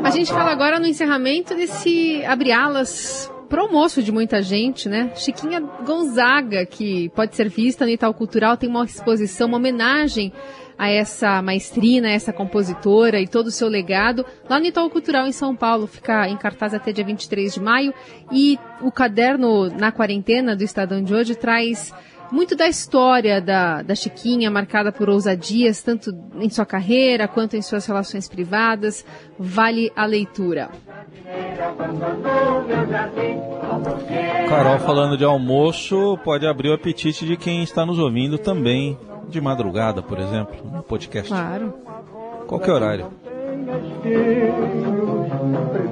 A 0.03 0.09
gente 0.09 0.31
fala 0.31 0.51
agora 0.51 0.79
no 0.79 0.87
encerramento 0.87 1.55
desse 1.55 2.23
abre 2.25 2.51
alas 2.51 3.31
pro 3.47 3.63
almoço 3.63 4.03
de 4.03 4.11
muita 4.11 4.41
gente, 4.41 4.87
né? 4.87 5.11
Chiquinha 5.15 5.59
Gonzaga, 5.59 6.65
que 6.65 7.09
pode 7.09 7.35
ser 7.35 7.49
vista 7.49 7.83
no 7.83 7.91
Itaú 7.91 8.13
Cultural, 8.13 8.55
tem 8.55 8.69
uma 8.69 8.85
exposição, 8.85 9.47
uma 9.47 9.57
homenagem 9.57 10.31
a 10.77 10.89
essa 10.89 11.41
maestrina, 11.41 12.07
a 12.07 12.11
essa 12.11 12.31
compositora 12.31 13.19
e 13.19 13.27
todo 13.27 13.47
o 13.47 13.51
seu 13.51 13.67
legado, 13.67 14.25
lá 14.49 14.59
no 14.59 14.65
Itaú 14.65 14.89
Cultural 14.89 15.27
em 15.27 15.31
São 15.33 15.53
Paulo, 15.53 15.87
fica 15.87 16.29
em 16.29 16.37
cartaz 16.37 16.73
até 16.73 16.93
dia 16.93 17.03
23 17.03 17.55
de 17.55 17.59
maio, 17.59 17.93
e 18.31 18.57
o 18.81 18.89
caderno 18.89 19.69
Na 19.69 19.91
Quarentena 19.91 20.55
do 20.55 20.63
Estadão 20.63 21.03
de 21.03 21.13
hoje 21.13 21.35
traz 21.35 21.93
muito 22.31 22.55
da 22.55 22.67
história 22.67 23.41
da, 23.41 23.81
da 23.81 23.95
Chiquinha, 23.95 24.51
marcada 24.51 24.91
por 24.91 25.09
ousadias, 25.09 25.81
tanto 25.81 26.11
em 26.39 26.49
sua 26.49 26.65
carreira 26.65 27.27
quanto 27.27 27.55
em 27.55 27.61
suas 27.61 27.85
relações 27.85 28.27
privadas, 28.27 29.05
vale 29.37 29.91
a 29.95 30.05
leitura. 30.05 30.69
Carol 34.47 34.79
falando 34.79 35.17
de 35.17 35.23
almoço 35.23 36.17
pode 36.23 36.45
abrir 36.45 36.69
o 36.69 36.73
apetite 36.73 37.25
de 37.25 37.37
quem 37.37 37.63
está 37.63 37.85
nos 37.85 37.99
ouvindo 37.99 38.37
também 38.37 38.97
de 39.27 39.39
madrugada, 39.39 40.01
por 40.01 40.19
exemplo, 40.19 40.57
no 40.71 40.83
podcast. 40.83 41.29
Claro. 41.29 41.73
Qualquer 42.47 42.71
horário. 42.71 43.11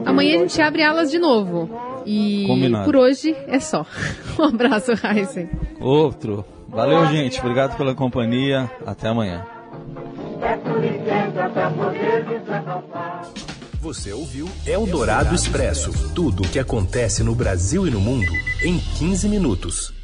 Amanhã 0.06 0.36
a 0.36 0.40
gente 0.40 0.62
abre 0.62 0.82
alas 0.82 1.12
de 1.12 1.20
novo. 1.20 1.70
E 2.08 2.46
Combinado. 2.48 2.86
por 2.86 2.96
hoje 2.96 3.36
é 3.48 3.60
só. 3.60 3.86
Um 4.40 4.44
abraço, 4.44 4.92
Heisen. 5.04 5.50
Outro. 5.80 6.46
Valeu, 6.70 7.06
gente. 7.08 7.40
Obrigado 7.40 7.76
pela 7.76 7.94
companhia. 7.96 8.70
Até 8.86 9.10
amanhã. 9.10 9.46
Você 13.82 14.14
ouviu 14.14 14.48
Eldorado 14.66 15.34
Expresso 15.34 15.92
tudo 16.14 16.44
o 16.44 16.48
que 16.48 16.60
acontece 16.60 17.24
no 17.24 17.34
Brasil 17.34 17.88
e 17.88 17.92
no 17.92 18.00
mundo 18.00 18.32
em 18.64 18.78
15 18.78 19.28
minutos. 19.28 19.97